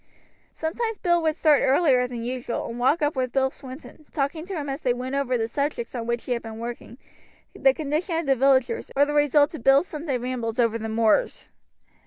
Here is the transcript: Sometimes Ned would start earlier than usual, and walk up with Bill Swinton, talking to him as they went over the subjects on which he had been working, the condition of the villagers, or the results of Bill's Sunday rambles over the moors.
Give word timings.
Sometimes 0.55 0.99
Ned 1.05 1.21
would 1.21 1.35
start 1.35 1.61
earlier 1.63 2.07
than 2.07 2.23
usual, 2.23 2.65
and 2.65 2.79
walk 2.79 3.03
up 3.03 3.15
with 3.15 3.31
Bill 3.33 3.51
Swinton, 3.51 4.07
talking 4.11 4.47
to 4.47 4.55
him 4.55 4.67
as 4.67 4.81
they 4.81 4.95
went 4.95 5.13
over 5.13 5.37
the 5.37 5.47
subjects 5.47 5.93
on 5.93 6.07
which 6.07 6.23
he 6.25 6.31
had 6.31 6.41
been 6.41 6.57
working, 6.57 6.97
the 7.53 7.71
condition 7.71 8.15
of 8.17 8.25
the 8.25 8.35
villagers, 8.35 8.89
or 8.95 9.05
the 9.05 9.13
results 9.13 9.53
of 9.53 9.63
Bill's 9.63 9.85
Sunday 9.85 10.17
rambles 10.17 10.59
over 10.59 10.79
the 10.79 10.89
moors. 10.89 11.49